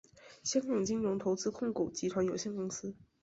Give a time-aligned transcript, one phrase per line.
[0.41, 2.95] 香港金融投资控股集团有限公司。